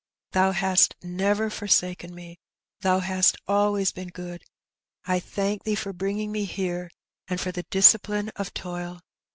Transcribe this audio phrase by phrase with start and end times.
[0.31, 2.39] Thoa hast never forsaken me.
[2.79, 4.41] Thou hast always been good.
[5.05, 6.89] I thank Thee for bringing me here^
[7.27, 9.01] and for the discipline of toil.